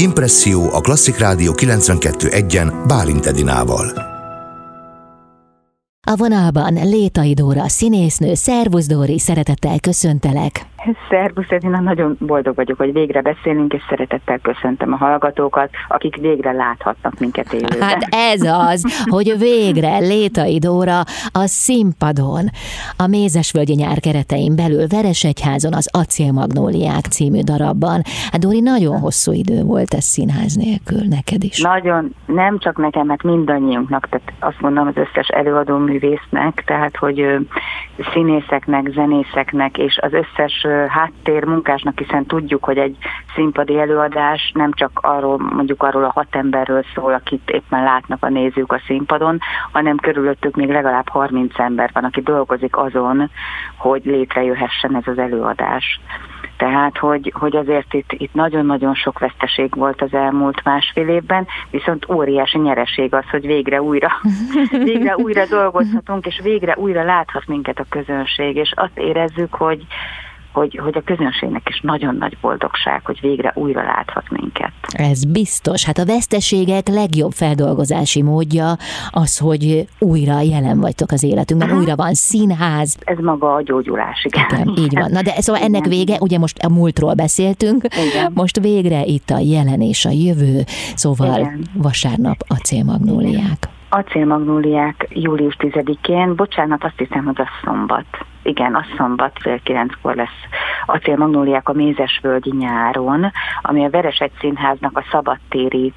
Impresszió 0.00 0.74
a 0.74 0.80
Klasszik 0.80 1.18
Rádió 1.18 1.52
92.1-en 1.52 2.84
Bálint 2.86 3.26
Edinával. 3.26 4.09
A 6.06 6.16
vonalban 6.16 6.72
Létai 6.72 7.34
Dóra, 7.34 7.68
színésznő, 7.68 8.34
szervusz 8.34 8.86
Dóri, 8.86 9.18
szeretettel 9.18 9.80
köszöntelek. 9.80 10.52
Szervusz, 11.10 11.50
Edina, 11.50 11.80
nagyon 11.80 12.16
boldog 12.18 12.54
vagyok, 12.54 12.78
hogy 12.78 12.92
végre 12.92 13.20
beszélünk, 13.22 13.72
és 13.72 13.82
szeretettel 13.88 14.38
köszöntöm 14.38 14.92
a 14.92 14.96
hallgatókat, 14.96 15.70
akik 15.88 16.16
végre 16.16 16.52
láthatnak 16.52 17.18
minket 17.18 17.52
élőben. 17.52 17.80
Hát 17.80 18.06
ez 18.10 18.42
az, 18.42 19.04
hogy 19.04 19.34
végre 19.38 19.98
Létai 19.98 20.58
Dóra 20.58 20.98
a 21.32 21.46
színpadon, 21.46 22.44
a 22.96 23.06
Mézesvölgyi 23.06 23.74
nyár 23.74 24.00
keretein 24.00 24.56
belül 24.56 24.86
Veresegyházon 24.86 25.74
az 25.74 25.88
Acélmagnóliák 25.92 27.04
című 27.04 27.40
darabban. 27.40 28.02
Hát 28.30 28.40
Dóri, 28.40 28.60
nagyon 28.60 28.98
hosszú 28.98 29.32
idő 29.32 29.62
volt 29.62 29.94
ez 29.94 30.04
színház 30.04 30.54
nélkül 30.54 31.02
neked 31.08 31.42
is. 31.42 31.60
Nagyon, 31.60 32.14
nem 32.26 32.58
csak 32.58 32.76
nekem, 32.76 33.06
mert 33.06 33.22
mindannyiunknak, 33.22 34.08
tehát 34.08 34.32
azt 34.38 34.60
mondom 34.60 34.86
az 34.86 34.96
összes 34.96 35.28
előadó 35.28 35.76
művésznek, 35.90 36.62
tehát 36.66 36.96
hogy 36.96 37.38
színészeknek, 38.12 38.88
zenészeknek 38.88 39.78
és 39.78 39.98
az 40.00 40.12
összes 40.12 40.66
háttér 40.88 41.44
munkásnak, 41.44 41.98
hiszen 41.98 42.26
tudjuk, 42.26 42.64
hogy 42.64 42.78
egy 42.78 42.96
színpadi 43.34 43.78
előadás 43.78 44.52
nem 44.54 44.72
csak 44.72 44.98
arról, 45.02 45.38
mondjuk 45.38 45.82
arról 45.82 46.04
a 46.04 46.12
hat 46.14 46.36
emberről 46.36 46.84
szól, 46.94 47.12
akit 47.12 47.50
éppen 47.50 47.82
látnak 47.82 48.24
a 48.24 48.28
nézők 48.28 48.72
a 48.72 48.82
színpadon, 48.86 49.38
hanem 49.72 49.96
körülöttük 49.96 50.56
még 50.56 50.68
legalább 50.68 51.08
30 51.08 51.58
ember 51.58 51.90
van, 51.92 52.04
aki 52.04 52.20
dolgozik 52.20 52.76
azon, 52.76 53.30
hogy 53.76 54.02
létrejöhessen 54.04 54.96
ez 54.96 55.06
az 55.06 55.18
előadás. 55.18 56.00
Tehát, 56.60 56.98
hogy, 56.98 57.32
hogy 57.34 57.56
azért 57.56 57.94
itt, 57.94 58.12
itt 58.12 58.34
nagyon-nagyon 58.34 58.94
sok 58.94 59.18
veszteség 59.18 59.74
volt 59.76 60.02
az 60.02 60.12
elmúlt 60.12 60.64
másfél 60.64 61.08
évben, 61.08 61.46
viszont 61.70 62.10
óriási 62.10 62.58
nyereség 62.58 63.14
az, 63.14 63.24
hogy 63.30 63.46
végre 63.46 63.82
újra, 63.82 64.10
végre 64.84 65.16
újra 65.16 65.46
dolgozhatunk, 65.46 66.26
és 66.26 66.40
végre 66.42 66.76
újra 66.76 67.04
láthat 67.04 67.46
minket 67.46 67.78
a 67.78 67.86
közönség, 67.88 68.56
és 68.56 68.72
azt 68.76 68.98
érezzük, 68.98 69.54
hogy, 69.54 69.86
hogy, 70.52 70.78
hogy 70.82 70.96
a 70.96 71.02
közönségnek 71.04 71.68
is 71.68 71.80
nagyon 71.80 72.16
nagy 72.16 72.36
boldogság, 72.40 73.04
hogy 73.04 73.20
végre 73.20 73.52
újra 73.54 73.82
láthat 73.82 74.30
minket. 74.30 74.72
Ez 74.92 75.24
biztos. 75.24 75.84
Hát 75.84 75.98
a 75.98 76.04
veszteségek 76.04 76.88
legjobb 76.88 77.32
feldolgozási 77.32 78.22
módja 78.22 78.76
az, 79.10 79.38
hogy 79.38 79.86
újra 79.98 80.40
jelen 80.40 80.80
vagytok 80.80 81.10
az 81.10 81.22
életünkben, 81.22 81.78
újra 81.78 81.96
van 81.96 82.14
színház. 82.14 82.96
Ez 83.04 83.18
maga 83.18 83.54
a 83.54 83.62
gyógyulás, 83.62 84.24
igen. 84.24 84.44
igen 84.50 84.74
így 84.84 84.94
van. 84.94 85.10
Na 85.10 85.22
de 85.22 85.40
szóval 85.40 85.62
ennek 85.62 85.86
igen. 85.86 85.98
vége, 85.98 86.16
ugye 86.20 86.38
most 86.38 86.58
a 86.58 86.68
múltról 86.68 87.14
beszéltünk, 87.14 87.84
igen. 87.84 88.32
most 88.34 88.60
végre 88.60 89.04
itt 89.04 89.30
a 89.30 89.38
jelen 89.38 89.80
és 89.80 90.04
a 90.04 90.10
jövő, 90.10 90.62
szóval 90.94 91.38
igen. 91.38 91.64
vasárnap 91.74 92.36
a 92.48 92.54
célmagnóliák. 92.54 93.68
Acélmagnóliák 93.88 95.06
július 95.10 95.56
10-én, 95.58 96.36
bocsánat, 96.36 96.84
azt 96.84 96.98
hiszem, 96.98 97.24
hogy 97.24 97.40
a 97.40 97.48
szombat. 97.64 98.06
Igen, 98.42 98.74
a 98.74 98.84
szombat 98.96 99.38
fél 99.40 99.60
kilenckor 99.62 100.14
lesz 100.14 100.40
Acélmagnóliák 100.86 101.68
a 101.68 101.72
Mézesvölgyi 101.72 102.56
nyáron, 102.56 103.32
ami 103.62 103.84
a 103.84 103.90
Veresegy 103.90 104.32
Színháznak 104.38 104.98
a 104.98 105.04
szabadtéri 105.10 105.92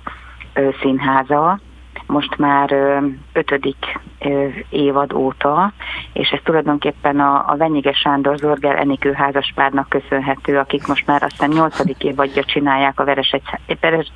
ö, 0.53 0.69
színháza, 0.81 1.59
most 2.07 2.37
már 2.37 2.71
ö, 2.71 2.97
ötödik 3.33 3.99
ö, 4.19 4.47
évad 4.69 5.13
óta, 5.13 5.73
és 6.13 6.29
ez 6.29 6.39
tulajdonképpen 6.43 7.19
a, 7.19 7.43
a 7.47 7.57
Venyige 7.57 7.93
Sándor 7.93 8.37
Zorgel 8.37 8.75
Enikő 8.75 9.11
házaspárnak 9.11 9.89
köszönhető, 9.89 10.57
akik 10.57 10.87
most 10.87 11.07
már 11.07 11.23
aztán 11.23 11.49
nyolcadik 11.49 12.03
évadja 12.03 12.43
csinálják 12.43 12.99
a 12.99 13.03
Veresegy, 13.03 13.41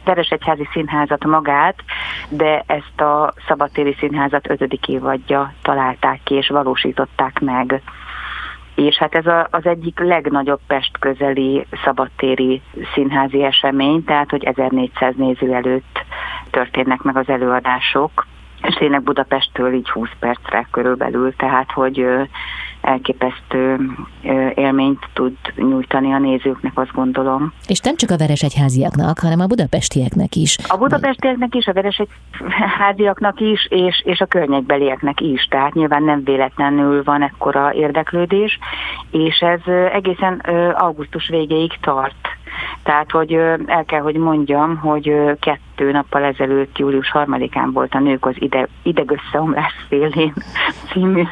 Veresegyházi 0.05 0.67
Színházat 0.71 1.25
magát, 1.25 1.75
de 2.29 2.63
ezt 2.65 3.01
a 3.01 3.33
szabadtéri 3.47 3.95
színházat 3.99 4.49
ötödik 4.49 4.87
évadja 4.87 5.53
találták 5.61 6.19
ki 6.23 6.35
és 6.35 6.47
valósították 6.47 7.39
meg 7.39 7.81
és 8.77 8.97
hát 8.97 9.15
ez 9.15 9.25
a, 9.25 9.47
az 9.51 9.65
egyik 9.65 9.99
legnagyobb 9.99 10.59
Pest 10.67 10.97
közeli 10.99 11.65
szabadtéri 11.83 12.61
színházi 12.93 13.43
esemény, 13.43 14.03
tehát 14.03 14.29
hogy 14.29 14.43
1400 14.43 15.13
néző 15.15 15.53
előtt 15.53 15.99
történnek 16.49 17.01
meg 17.01 17.17
az 17.17 17.29
előadások, 17.29 18.25
és 18.61 18.75
tényleg 18.75 19.01
Budapesttől 19.01 19.73
így 19.73 19.89
20 19.89 20.09
percre 20.19 20.67
körülbelül, 20.71 21.35
tehát 21.35 21.71
hogy 21.71 22.05
elképesztő 22.87 23.79
élményt 24.55 25.07
tud 25.13 25.37
nyújtani 25.55 26.13
a 26.13 26.19
nézőknek, 26.19 26.71
azt 26.75 26.93
gondolom. 26.93 27.53
És 27.67 27.79
nem 27.79 27.95
csak 27.95 28.09
a 28.09 28.17
Veresegyháziaknak, 28.17 29.19
hanem 29.19 29.39
a 29.39 29.45
budapestieknek 29.45 30.35
is. 30.35 30.57
A 30.67 30.77
budapestieknek 30.77 31.55
is, 31.55 31.67
a 31.67 31.73
Veresegyháziaknak 31.73 33.39
is, 33.39 33.67
és, 33.69 34.01
és 34.05 34.19
a 34.19 34.25
környékbelieknek 34.25 35.21
is. 35.21 35.43
Tehát 35.49 35.73
nyilván 35.73 36.03
nem 36.03 36.23
véletlenül 36.23 37.03
van 37.03 37.21
ekkora 37.21 37.73
érdeklődés, 37.73 38.59
és 39.11 39.39
ez 39.39 39.73
egészen 39.93 40.33
augusztus 40.75 41.27
végéig 41.27 41.71
tart 41.81 42.37
tehát, 42.83 43.11
hogy 43.11 43.33
el 43.65 43.85
kell, 43.85 44.01
hogy 44.01 44.15
mondjam, 44.15 44.77
hogy 44.77 45.13
kettő 45.39 45.91
nappal 45.91 46.23
ezelőtt, 46.23 46.77
július 46.77 47.11
harmadikán 47.11 47.71
volt 47.71 47.93
a 47.93 47.99
Nők 47.99 48.25
az 48.25 48.35
ide, 48.37 48.67
idegösszeomlás 48.83 49.73
szélén 49.89 50.33
című, 50.97 51.23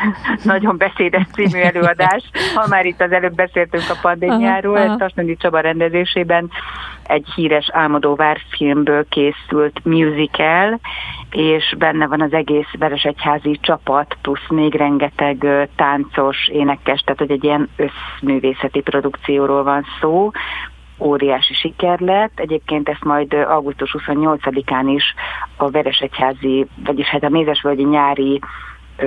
nagyon 0.52 0.76
beszédes 0.76 1.26
című 1.32 1.60
előadás. 1.70 2.30
Ha 2.54 2.66
már 2.68 2.86
itt 2.86 3.00
az 3.00 3.12
előbb 3.12 3.34
beszéltünk 3.34 3.84
a 3.88 3.98
pandémiáról, 4.02 4.78
ez 4.78 4.96
Tasnadi 4.98 5.36
Csaba 5.36 5.60
rendezésében 5.60 6.50
egy 7.02 7.26
híres 7.34 7.70
Álmodóvár 7.72 8.40
filmből 8.50 9.08
készült 9.08 9.84
musical, 9.84 10.80
és 11.30 11.74
benne 11.78 12.06
van 12.06 12.20
az 12.20 12.32
egész 12.32 12.70
Veresegyházi 12.78 13.58
csapat, 13.60 14.16
plusz 14.22 14.48
még 14.48 14.74
rengeteg 14.74 15.46
táncos, 15.76 16.48
énekes, 16.48 17.00
tehát 17.00 17.18
hogy 17.18 17.30
egy 17.30 17.44
ilyen 17.44 17.68
összművészeti 17.76 18.80
produkcióról 18.80 19.62
van 19.62 19.84
szó, 20.00 20.30
óriási 21.00 21.54
siker 21.54 22.00
lett. 22.00 22.40
Egyébként 22.40 22.88
ezt 22.88 23.04
majd 23.04 23.32
augusztus 23.32 23.94
28-án 23.98 24.92
is 24.94 25.14
a 25.56 25.70
Veresegyházi, 25.70 26.66
vagyis 26.84 27.06
hát 27.06 27.24
a 27.24 27.28
Mézesvölgyi 27.28 27.84
nyári 27.84 28.40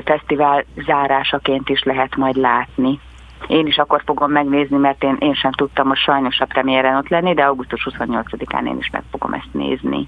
fesztivál 0.06 0.66
zárásaként 0.86 1.70
is 1.70 1.84
lehet 1.84 2.16
majd 2.16 2.36
látni. 2.36 3.00
Én 3.48 3.68
is 3.68 3.78
akkor 3.78 4.02
fogom 4.06 4.32
megnézni, 4.32 4.78
mert 4.78 5.04
én, 5.04 5.18
én 5.20 5.34
sem 5.34 5.52
tudtam 5.52 5.88
most 5.88 6.02
sajnos 6.02 6.40
a 6.40 6.46
premiéren 6.46 6.96
ott 6.96 7.08
lenni, 7.08 7.34
de 7.34 7.44
augusztus 7.44 7.88
28-án 7.90 8.68
én 8.68 8.78
is 8.80 8.90
meg 8.92 9.04
fogom 9.12 9.34
ezt 9.34 9.50
nézni. 9.52 10.08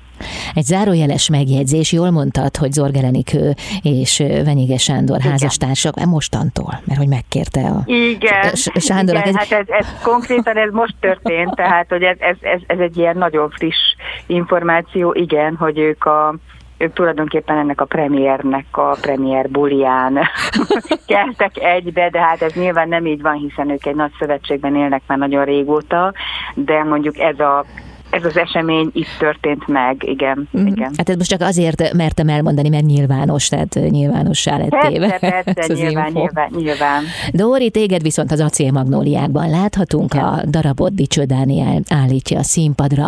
Egy 0.53 0.63
zárójeles 0.63 1.29
megjegyzés, 1.29 1.91
jól 1.91 2.11
mondtad, 2.11 2.57
hogy 2.57 2.71
Zorgerenikő 2.71 3.53
és 3.81 4.17
Venyige 4.43 4.77
Sándor 4.77 5.17
igen. 5.19 5.31
házastársak, 5.31 5.99
e 5.99 6.05
mostantól, 6.05 6.79
mert 6.85 6.99
hogy 6.99 7.07
megkérte 7.07 7.61
a 7.61 7.81
igen, 7.85 8.53
Sándor. 8.75 9.15
Igen, 9.15 9.35
hát 9.35 9.51
ez, 9.51 9.67
ez 9.67 9.87
konkrétan 10.03 10.57
ez 10.57 10.71
most 10.71 10.95
történt, 10.99 11.55
tehát 11.55 11.89
hogy 11.89 12.03
ez, 12.03 12.17
ez, 12.19 12.35
ez, 12.41 12.59
ez 12.67 12.79
egy 12.79 12.97
ilyen 12.97 13.17
nagyon 13.17 13.49
friss 13.49 13.95
információ, 14.27 15.13
igen, 15.13 15.55
hogy 15.55 15.77
ők 15.77 16.05
a 16.05 16.35
ők 16.77 16.93
tulajdonképpen 16.93 17.57
ennek 17.57 17.81
a 17.81 17.85
premiernek 17.85 18.65
a 18.71 18.97
premier 19.01 19.49
bulián 19.49 20.19
keltek 21.07 21.57
egybe, 21.57 22.09
de 22.09 22.19
hát 22.19 22.41
ez 22.41 22.53
nyilván 22.53 22.89
nem 22.89 23.05
így 23.05 23.21
van, 23.21 23.33
hiszen 23.33 23.69
ők 23.69 23.85
egy 23.85 23.95
nagy 23.95 24.11
szövetségben 24.19 24.75
élnek 24.75 25.01
már 25.07 25.17
nagyon 25.17 25.45
régóta, 25.45 26.13
de 26.53 26.83
mondjuk 26.83 27.17
ez 27.19 27.39
a 27.39 27.65
ez 28.09 28.25
az 28.25 28.37
esemény 28.37 28.89
itt 28.93 29.15
történt 29.19 29.67
meg, 29.67 30.03
igen. 30.03 30.49
Mm. 30.57 30.65
igen. 30.65 30.91
Hát 30.97 31.09
ez 31.09 31.15
most 31.15 31.29
csak 31.29 31.41
azért 31.41 31.93
mertem 31.93 32.27
elmondani, 32.27 32.69
mert 32.69 32.85
nyilvános, 32.85 33.47
tehát 33.47 33.73
nyilvánossá 33.89 34.57
lett 34.57 34.77
téve. 34.87 35.17
Persze, 35.19 35.53
persze, 35.53 35.73
nyilván, 35.83 36.11
nyilván, 36.11 36.49
nyilván. 36.55 37.03
Dóri, 37.31 37.71
téged 37.71 38.01
viszont 38.01 38.31
az 38.31 38.39
acélmagnóliákban 38.39 39.49
láthatunk, 39.49 40.13
igen. 40.13 40.25
a 40.25 40.41
darabot 40.45 40.95
Dicső 40.95 41.23
Dániel 41.23 41.81
állítja 41.89 42.39
a 42.39 42.43
színpadra. 42.43 43.07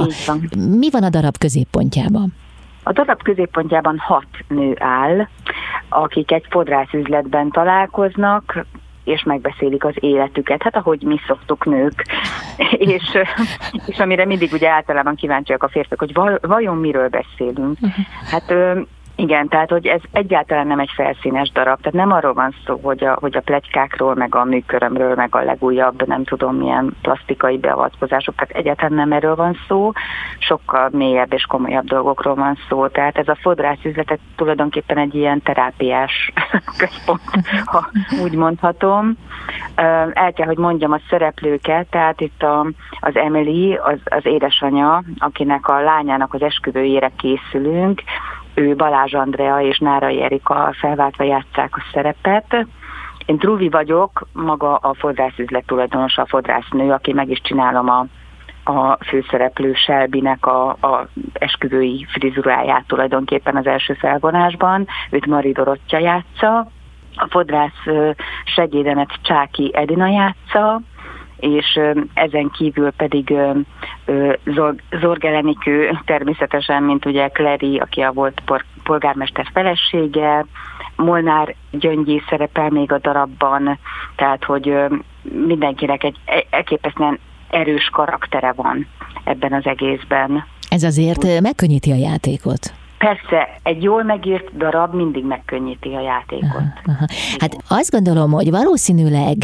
Mi 0.57 0.89
van 0.89 1.03
a 1.03 1.09
darab 1.09 1.37
középpontjában? 1.37 2.33
A 2.87 2.91
darab 2.91 3.23
középpontjában 3.23 3.97
hat 3.97 4.27
nő 4.47 4.75
áll, 4.79 5.27
akik 5.89 6.31
egy 6.31 6.45
fodrászüzletben 6.49 7.49
találkoznak, 7.49 8.65
és 9.03 9.23
megbeszélik 9.23 9.83
az 9.83 9.93
életüket, 9.99 10.63
hát 10.63 10.75
ahogy 10.75 11.01
mi 11.01 11.19
szoktuk 11.27 11.65
nők, 11.65 12.05
és, 12.95 13.17
és 13.85 13.99
amire 13.99 14.25
mindig 14.25 14.53
ugye 14.53 14.69
általában 14.69 15.15
kíváncsiak 15.15 15.63
a 15.63 15.69
férfiak, 15.69 15.99
hogy 15.99 16.39
vajon 16.41 16.77
miről 16.77 17.09
beszélünk. 17.09 17.77
Hát 18.31 18.53
Igen, 19.19 19.47
tehát 19.47 19.69
hogy 19.69 19.87
ez 19.87 20.01
egyáltalán 20.11 20.67
nem 20.67 20.79
egy 20.79 20.91
felszínes 20.95 21.51
darab, 21.51 21.81
tehát 21.81 22.07
nem 22.07 22.11
arról 22.11 22.33
van 22.33 22.55
szó, 22.65 22.79
hogy 22.83 23.03
a, 23.03 23.17
hogy 23.19 23.37
a 23.37 23.41
plegykákról, 23.41 24.15
meg 24.15 24.35
a 24.35 24.43
műkörömről, 24.43 25.15
meg 25.15 25.35
a 25.35 25.43
legújabb, 25.43 26.07
nem 26.07 26.23
tudom 26.23 26.55
milyen 26.55 26.95
plastikai 27.01 27.57
beavatkozások, 27.57 28.35
tehát 28.35 28.55
egyáltalán 28.55 28.93
nem 28.93 29.11
erről 29.11 29.35
van 29.35 29.57
szó, 29.67 29.91
sokkal 30.37 30.89
mélyebb 30.91 31.33
és 31.33 31.43
komolyabb 31.43 31.85
dolgokról 31.85 32.35
van 32.35 32.57
szó, 32.69 32.87
tehát 32.87 33.17
ez 33.17 33.27
a 33.27 33.37
fodrászüzletet 33.41 34.19
tulajdonképpen 34.35 34.97
egy 34.97 35.15
ilyen 35.15 35.41
terápiás 35.41 36.33
központ, 36.79 37.21
ha 37.65 37.89
úgy 38.23 38.35
mondhatom. 38.35 39.17
El 40.13 40.33
kell, 40.33 40.47
hogy 40.47 40.57
mondjam 40.57 40.91
a 40.91 40.99
szereplőket, 41.09 41.87
tehát 41.89 42.21
itt 42.21 42.43
a, 42.43 42.65
az 42.99 43.15
Emily, 43.15 43.75
az, 43.75 43.99
az 44.03 44.25
édesanyja, 44.25 45.03
akinek 45.17 45.67
a 45.67 45.81
lányának 45.81 46.33
az 46.33 46.41
esküvőjére 46.41 47.11
készülünk, 47.17 48.01
ő 48.57 48.75
Balázs 48.75 49.13
Andrea 49.13 49.61
és 49.61 49.77
Nárai 49.77 50.21
Erika 50.21 50.73
felváltva 50.79 51.23
játszák 51.23 51.75
a 51.75 51.83
szerepet. 51.93 52.65
Én 53.25 53.37
Truvi 53.37 53.69
vagyok, 53.69 54.27
maga 54.33 54.75
a 54.75 54.93
fodrászüzlet 54.93 55.65
tulajdonosa, 55.65 56.21
a 56.21 56.25
fodrásznő, 56.25 56.91
aki 56.91 57.13
meg 57.13 57.29
is 57.29 57.41
csinálom 57.41 57.89
a, 57.89 58.05
a 58.71 58.97
főszereplő 59.05 59.73
Selbinek 59.73 60.45
a, 60.45 60.69
a 60.69 61.07
esküvői 61.33 62.05
frizuráját 62.09 62.87
tulajdonképpen 62.87 63.55
az 63.55 63.67
első 63.67 63.93
felvonásban. 63.93 64.87
Őt 65.09 65.25
Mari 65.25 65.51
Dorottya 65.51 65.97
játsza, 65.97 66.67
a 67.15 67.27
fodrász 67.29 67.85
segédemet 68.45 69.09
Csáki 69.21 69.71
Edina 69.73 70.07
játsza, 70.07 70.81
és 71.39 71.79
ezen 72.13 72.49
kívül 72.49 72.91
pedig 72.91 73.33
Zorgelenikő 75.01 75.99
természetesen, 76.05 76.83
mint 76.83 77.05
ugye 77.05 77.27
Kleri, 77.27 77.77
aki 77.77 78.01
a 78.01 78.11
volt 78.11 78.41
polgármester 78.83 79.45
felesége, 79.53 80.45
Molnár 80.95 81.55
Gyöngyi 81.71 82.21
szerepel 82.29 82.69
még 82.69 82.91
a 82.91 82.99
darabban, 82.99 83.79
tehát 84.15 84.43
hogy 84.43 84.73
mindenkinek 85.45 86.03
egy 86.03 86.15
e-, 86.25 86.45
elképesztően 86.49 87.19
erős 87.49 87.89
karaktere 87.93 88.51
van 88.51 88.87
ebben 89.23 89.53
az 89.53 89.65
egészben. 89.65 90.45
Ez 90.69 90.83
azért 90.83 91.41
megkönnyíti 91.41 91.91
a 91.91 91.95
játékot. 91.95 92.73
Persze, 92.97 93.49
egy 93.63 93.83
jól 93.83 94.03
megírt 94.03 94.57
darab 94.57 94.93
mindig 94.93 95.25
megkönnyíti 95.25 95.93
a 95.93 96.01
játékot. 96.01 96.55
Aha, 96.55 96.71
aha. 96.85 97.05
Hát 97.39 97.57
azt 97.67 97.91
gondolom, 97.91 98.31
hogy 98.31 98.51
valószínűleg 98.51 99.37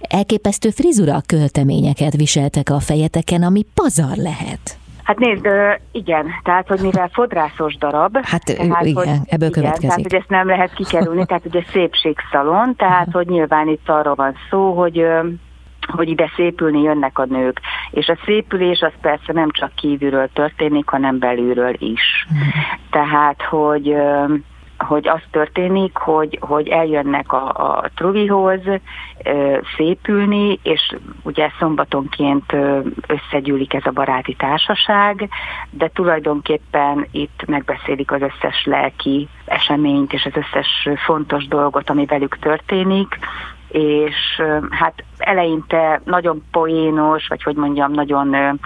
elképesztő 0.00 0.70
frizura 0.70 1.20
költeményeket 1.26 2.16
viseltek 2.16 2.70
a 2.70 2.80
fejeteken, 2.80 3.42
ami 3.42 3.66
pazar 3.74 4.16
lehet. 4.16 4.78
Hát 5.02 5.18
nézd, 5.18 5.48
igen, 5.92 6.26
tehát, 6.42 6.68
hogy 6.68 6.80
mivel 6.80 7.10
fodrászos 7.12 7.76
darab, 7.76 8.16
hát 8.22 8.44
tehát, 8.44 8.84
igen, 8.84 8.94
hogy, 8.94 9.08
ebből 9.26 9.48
igen, 9.48 9.50
következik. 9.50 9.88
Tehát, 9.88 10.02
hogy 10.02 10.14
ezt 10.14 10.28
nem 10.28 10.46
lehet 10.46 10.74
kikerülni, 10.74 11.26
tehát 11.26 11.46
ugye 11.46 11.62
szépségszalon, 11.72 12.76
tehát, 12.76 13.08
hogy 13.12 13.26
nyilván 13.26 13.68
itt 13.68 13.88
arról 13.88 14.14
van 14.14 14.34
szó, 14.50 14.72
hogy 14.72 15.06
hogy 15.86 16.08
ide 16.08 16.30
szépülni 16.36 16.82
jönnek 16.82 17.18
a 17.18 17.24
nők. 17.24 17.60
És 17.90 18.08
a 18.08 18.18
szépülés 18.24 18.80
az 18.80 18.92
persze 19.00 19.32
nem 19.32 19.50
csak 19.50 19.74
kívülről 19.74 20.28
történik, 20.32 20.88
hanem 20.88 21.18
belülről 21.18 21.74
is. 21.78 22.26
Mm. 22.34 22.48
Tehát, 22.90 23.42
hogy 23.42 23.96
hogy 24.78 25.08
az 25.08 25.20
történik, 25.30 25.96
hogy, 25.96 26.38
hogy 26.40 26.68
eljönnek 26.68 27.32
a, 27.32 27.48
a 27.48 27.90
Truvihoz 27.94 28.60
szépülni, 29.76 30.58
és 30.62 30.96
ugye 31.22 31.50
szombatonként 31.58 32.56
összegyűlik 33.06 33.74
ez 33.74 33.86
a 33.86 33.90
baráti 33.90 34.34
társaság, 34.34 35.28
de 35.70 35.88
tulajdonképpen 35.88 37.06
itt 37.10 37.42
megbeszélik 37.46 38.12
az 38.12 38.20
összes 38.20 38.64
lelki 38.64 39.28
eseményt 39.44 40.12
és 40.12 40.24
az 40.24 40.36
összes 40.36 40.88
fontos 41.04 41.46
dolgot, 41.46 41.90
ami 41.90 42.04
velük 42.04 42.38
történik, 42.38 43.18
és 43.76 44.42
hát 44.70 45.04
eleinte 45.18 46.00
nagyon 46.04 46.44
poénos, 46.50 47.26
vagy 47.28 47.42
hogy 47.42 47.56
mondjam, 47.56 47.92
nagyon 47.92 48.60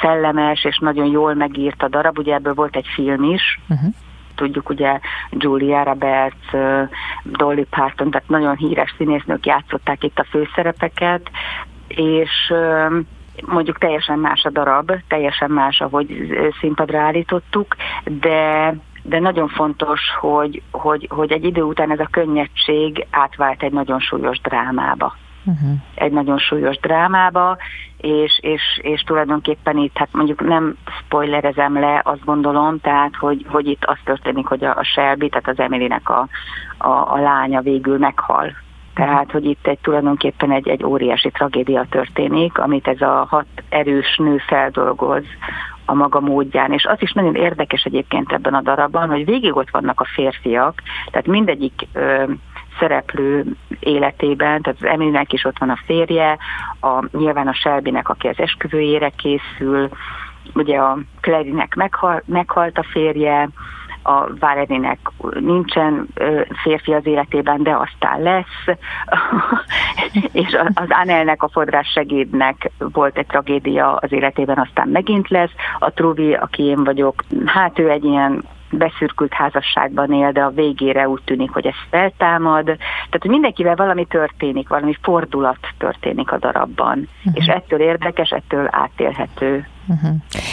szellemes, 0.00 0.64
és 0.64 0.78
nagyon 0.78 1.06
jól 1.06 1.34
megírt 1.34 1.82
a 1.82 1.88
darab, 1.88 2.18
ugye 2.18 2.34
ebből 2.34 2.54
volt 2.54 2.76
egy 2.76 2.86
film 2.94 3.22
is, 3.22 3.60
uh-huh. 3.68 3.94
tudjuk 4.34 4.68
ugye 4.68 5.00
Julia 5.30 5.82
Roberts, 5.82 6.50
Dolly 7.22 7.66
Parton, 7.70 8.10
tehát 8.10 8.28
nagyon 8.28 8.56
híres 8.56 8.94
színésznők 8.96 9.46
játszották 9.46 10.04
itt 10.04 10.18
a 10.18 10.26
főszerepeket, 10.30 11.30
és 11.88 12.52
mondjuk 13.44 13.78
teljesen 13.78 14.18
más 14.18 14.44
a 14.44 14.50
darab, 14.50 14.92
teljesen 15.08 15.50
más, 15.50 15.80
ahogy 15.80 16.38
színpadra 16.60 17.00
állítottuk, 17.00 17.76
de 18.04 18.74
de 19.08 19.18
nagyon 19.18 19.48
fontos, 19.48 20.00
hogy, 20.20 20.62
hogy, 20.70 21.08
hogy 21.10 21.32
egy 21.32 21.44
idő 21.44 21.62
után 21.62 21.90
ez 21.90 21.98
a 21.98 22.08
könnyedség 22.10 23.06
átvált 23.10 23.62
egy 23.62 23.72
nagyon 23.72 24.00
súlyos 24.00 24.40
drámába. 24.40 25.16
Uh-huh. 25.44 25.70
Egy 25.94 26.12
nagyon 26.12 26.38
súlyos 26.38 26.78
drámába, 26.78 27.56
és, 27.96 28.38
és, 28.42 28.62
és 28.82 29.00
tulajdonképpen 29.00 29.76
itt, 29.76 29.96
hát 29.96 30.08
mondjuk 30.12 30.44
nem 30.44 30.76
spoilerezem 31.04 31.78
le, 31.78 32.00
azt 32.04 32.24
gondolom, 32.24 32.80
tehát, 32.80 33.16
hogy, 33.16 33.46
hogy 33.48 33.66
itt 33.66 33.84
az 33.84 33.98
történik, 34.04 34.46
hogy 34.46 34.64
a, 34.64 34.76
a 34.76 34.84
Shelby, 34.84 35.28
tehát 35.28 35.48
az 35.48 35.58
Emilynek 35.58 36.08
a, 36.08 36.28
a, 36.78 36.88
a 36.88 37.18
lánya 37.18 37.60
végül 37.60 37.98
meghal. 37.98 38.52
Tehát, 38.94 39.30
hogy 39.30 39.44
itt 39.44 39.66
egy 39.66 39.78
tulajdonképpen 39.78 40.52
egy, 40.52 40.68
egy 40.68 40.84
óriási 40.84 41.30
tragédia 41.30 41.86
történik, 41.90 42.58
amit 42.58 42.88
ez 42.88 43.00
a 43.00 43.26
hat 43.28 43.46
erős 43.68 44.16
nő 44.16 44.36
feldolgoz 44.46 45.24
a 45.86 45.94
maga 45.94 46.20
módján. 46.20 46.72
És 46.72 46.84
az 46.84 46.96
is 47.00 47.12
nagyon 47.12 47.34
érdekes 47.34 47.82
egyébként 47.82 48.32
ebben 48.32 48.54
a 48.54 48.60
darabban, 48.60 49.08
hogy 49.08 49.24
végig 49.24 49.56
ott 49.56 49.70
vannak 49.70 50.00
a 50.00 50.08
férfiak, 50.14 50.82
tehát 51.10 51.26
mindegyik 51.26 51.86
ö, 51.92 52.24
szereplő 52.78 53.44
életében, 53.80 54.62
tehát 54.62 54.80
az 54.80 54.88
Emilynek 54.88 55.32
is 55.32 55.44
ott 55.44 55.58
van 55.58 55.70
a 55.70 55.78
férje, 55.86 56.38
a, 56.80 57.04
nyilván 57.18 57.48
a 57.48 57.54
Selbinek, 57.54 58.08
aki 58.08 58.28
az 58.28 58.38
esküvőjére 58.38 59.08
készül, 59.08 59.88
ugye 60.54 60.78
a 60.78 60.98
Clarinek 61.20 61.74
meghal, 61.74 62.22
meghalt 62.26 62.78
a 62.78 62.86
férje, 62.90 63.48
a 64.06 64.28
Valerinek 64.40 64.98
nincsen 65.40 66.06
férfi 66.62 66.92
az 66.92 67.06
életében, 67.06 67.62
de 67.62 67.76
aztán 67.76 68.22
lesz, 68.22 68.78
és 70.42 70.58
az 70.74 70.86
Anelnek, 70.88 71.42
a 71.42 71.48
fodrás 71.48 71.88
segédnek 71.88 72.70
volt 72.78 73.18
egy 73.18 73.26
tragédia 73.26 73.94
az 73.94 74.12
életében, 74.12 74.58
aztán 74.58 74.88
megint 74.88 75.28
lesz. 75.28 75.52
A 75.78 75.90
Truvi, 75.90 76.34
aki 76.34 76.62
én 76.62 76.84
vagyok, 76.84 77.24
hát 77.44 77.78
ő 77.78 77.90
egy 77.90 78.04
ilyen 78.04 78.44
beszürkült 78.70 79.32
házasságban 79.32 80.12
él, 80.12 80.32
de 80.32 80.42
a 80.42 80.50
végére 80.50 81.08
úgy 81.08 81.22
tűnik, 81.24 81.50
hogy 81.50 81.66
ez 81.66 81.74
feltámad. 81.90 82.64
Tehát, 82.64 83.26
mindenkivel 83.26 83.74
valami 83.74 84.06
történik, 84.06 84.68
valami 84.68 84.96
fordulat 85.02 85.58
történik 85.78 86.32
a 86.32 86.38
darabban. 86.38 87.08
Uh-huh. 87.18 87.32
És 87.34 87.46
ettől 87.46 87.80
érdekes, 87.80 88.30
ettől 88.30 88.68
átélhető. 88.70 89.66
Uh-huh. 89.88 90.10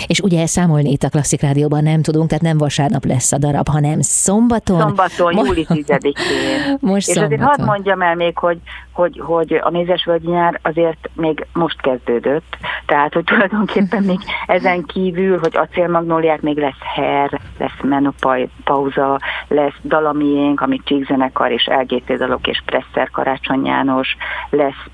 És 0.07 0.19
ugye 0.19 0.45
számolni 0.45 0.91
itt 0.91 1.03
a 1.03 1.09
Klasszik 1.09 1.41
Rádióban 1.41 1.83
nem 1.83 2.01
tudunk, 2.01 2.27
tehát 2.27 2.43
nem 2.43 2.57
vasárnap 2.57 3.05
lesz 3.05 3.31
a 3.31 3.37
darab, 3.37 3.67
hanem 3.67 4.01
szombaton. 4.01 4.79
Szombaton, 4.79 5.33
Mo- 5.33 5.45
júli 5.45 5.65
10-én. 5.69 6.77
Most 6.91 7.07
És 7.07 7.13
szombaton. 7.13 7.39
azért 7.39 7.55
hadd 7.55 7.65
mondjam 7.65 8.01
el 8.01 8.15
még, 8.15 8.37
hogy, 8.37 8.57
hogy, 8.91 9.21
hogy 9.25 9.59
a 9.63 9.69
Mézesvölgyi 9.69 10.29
nyár 10.29 10.59
azért 10.61 11.09
még 11.13 11.45
most 11.53 11.81
kezdődött, 11.81 12.57
tehát 12.85 13.13
hogy 13.13 13.23
tulajdonképpen 13.23 14.03
még 14.03 14.19
ezen 14.47 14.83
kívül, 14.83 15.39
hogy 15.39 15.57
acélmagnóliák 15.57 16.41
még 16.41 16.57
lesz 16.57 16.81
her, 16.95 17.41
lesz 17.57 17.81
menopauza, 17.81 19.19
lesz 19.47 19.75
dalamiénk, 19.83 20.61
amit 20.61 20.85
Csíkzenekar 20.85 21.51
és 21.51 21.69
LGT 21.81 22.17
dalok 22.17 22.47
és 22.47 22.61
Presser 22.65 23.09
Karácsony 23.09 23.65
János, 23.65 24.17
lesz 24.49 24.85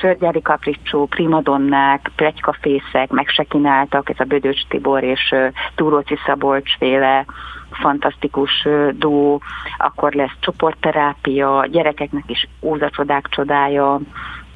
sörgyári 0.00 0.42
kapricsó, 0.42 1.06
primadonnák, 1.06 2.10
plegykafészek, 2.16 3.10
megsekináltak, 3.10 4.08
ez 4.08 4.20
a 4.20 4.24
Bödöcs 4.24 4.66
Tibor 4.68 5.02
és 5.02 5.34
Túróci 5.74 6.18
Szabolcs 6.26 6.76
féle 6.76 7.24
fantasztikus 7.70 8.68
dó, 8.92 9.40
akkor 9.78 10.12
lesz 10.12 10.36
csoportterápia, 10.40 11.66
gyerekeknek 11.70 12.24
is 12.26 12.48
ózacsodák 12.60 13.28
csodája, 13.28 14.00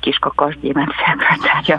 kiskakas 0.00 0.58
gyémánt 0.60 0.92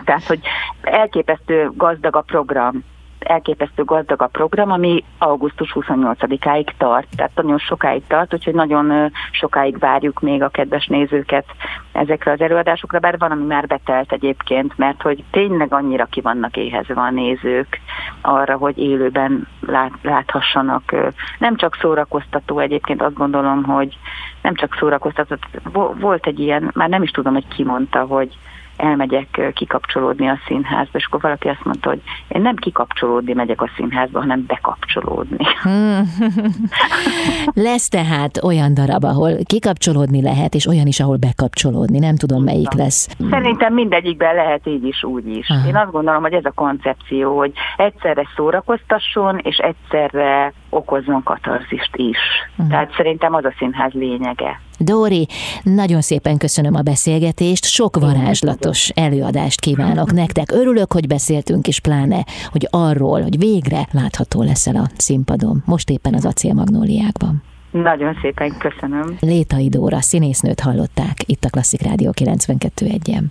tehát 0.03 0.27
hogy 0.27 0.39
elképesztő 0.81 1.71
gazdag 1.73 2.15
a 2.15 2.21
program 2.21 2.83
elképesztő 3.19 3.83
gazdag 3.83 4.21
a 4.21 4.27
program, 4.27 4.71
ami 4.71 5.03
augusztus 5.17 5.71
28-áig 5.75 6.67
tart, 6.77 7.07
tehát 7.15 7.31
nagyon 7.35 7.57
sokáig 7.57 8.03
tart, 8.07 8.33
úgyhogy 8.33 8.53
nagyon 8.53 9.11
sokáig 9.31 9.77
várjuk 9.79 10.19
még 10.19 10.43
a 10.43 10.49
kedves 10.49 10.85
nézőket 10.85 11.45
ezekre 11.91 12.31
az 12.31 12.41
előadásokra, 12.41 12.99
bár 12.99 13.17
van, 13.17 13.31
ami 13.31 13.45
már 13.45 13.67
betelt 13.67 14.11
egyébként, 14.11 14.77
mert 14.77 15.01
hogy 15.01 15.23
tényleg 15.31 15.73
annyira 15.73 16.05
ki 16.05 16.21
vannak 16.21 16.57
éhezve 16.57 17.01
a 17.01 17.11
nézők 17.11 17.79
arra, 18.21 18.57
hogy 18.57 18.77
élőben 18.77 19.47
lát, 19.59 19.91
láthassanak. 20.01 20.95
Nem 21.39 21.55
csak 21.55 21.77
szórakoztató 21.81 22.59
egyébként, 22.59 23.01
azt 23.01 23.13
gondolom, 23.13 23.63
hogy 23.63 23.97
nem 24.41 24.55
csak 24.55 24.75
szórakoztató, 24.79 25.35
volt 25.99 26.27
egy 26.27 26.39
ilyen, 26.39 26.71
már 26.73 26.89
nem 26.89 27.03
is 27.03 27.11
tudom, 27.11 27.33
hogy 27.33 27.47
ki 27.47 27.63
mondta, 27.63 27.99
hogy 27.99 28.37
elmegyek 28.77 29.51
kikapcsolódni 29.53 30.27
a 30.27 30.39
színházba, 30.47 30.97
és 30.97 31.05
akkor 31.05 31.21
valaki 31.21 31.47
azt 31.47 31.63
mondta, 31.63 31.89
hogy 31.89 32.01
én 32.27 32.41
nem 32.41 32.55
kikapcsolódni 32.55 33.33
megyek 33.33 33.61
a 33.61 33.69
színházba, 33.75 34.19
hanem 34.19 34.45
bekapcsolódni. 34.47 35.45
Hmm. 35.61 36.01
lesz 37.67 37.87
tehát 37.87 38.43
olyan 38.43 38.73
darab, 38.73 39.03
ahol 39.03 39.31
kikapcsolódni 39.43 40.21
lehet, 40.21 40.53
és 40.53 40.67
olyan 40.67 40.87
is, 40.87 40.99
ahol 40.99 41.17
bekapcsolódni. 41.17 41.99
Nem 41.99 42.15
tudom, 42.15 42.43
melyik 42.43 42.73
lesz. 42.73 43.09
Szerintem 43.29 43.73
mindegyikben 43.73 44.35
lehet 44.35 44.67
így 44.67 44.85
is, 44.85 45.03
úgy 45.03 45.27
is. 45.27 45.49
Aha. 45.49 45.67
Én 45.67 45.75
azt 45.75 45.91
gondolom, 45.91 46.21
hogy 46.21 46.33
ez 46.33 46.45
a 46.45 46.51
koncepció, 46.51 47.37
hogy 47.37 47.51
egyszerre 47.77 48.27
szórakoztasson, 48.35 49.37
és 49.37 49.57
egyszerre 49.57 50.53
okozzon 50.69 51.23
katarzist 51.23 51.95
is. 51.95 52.17
Uh-huh. 52.51 52.67
Tehát 52.67 52.93
szerintem 52.95 53.33
az 53.33 53.45
a 53.45 53.53
színház 53.57 53.91
lényege. 53.93 54.59
Dóri, 54.79 55.27
nagyon 55.63 56.01
szépen 56.01 56.37
köszönöm 56.37 56.75
a 56.75 56.81
beszélgetést, 56.81 57.65
sok 57.65 57.99
varázslatos 57.99 58.89
előadást 58.89 59.59
kívánok 59.59 60.13
nektek. 60.13 60.51
Örülök, 60.51 60.93
hogy 60.93 61.07
beszéltünk, 61.07 61.67
és 61.67 61.79
pláne, 61.79 62.25
hogy 62.51 62.67
arról, 62.71 63.21
hogy 63.21 63.37
végre 63.37 63.87
látható 63.91 64.41
leszel 64.41 64.75
a 64.75 64.89
színpadon, 64.97 65.63
most 65.65 65.89
éppen 65.89 66.13
az 66.13 66.25
acélmagnóliákban. 66.25 67.43
Nagyon 67.71 68.17
szépen 68.21 68.57
köszönöm. 68.57 69.17
Létai 69.19 69.69
Dóra 69.69 70.01
színésznőt 70.01 70.59
hallották 70.59 71.15
itt 71.25 71.43
a 71.43 71.49
Klasszik 71.49 71.81
Rádió 71.81 72.11
92.1-en. 72.19 73.23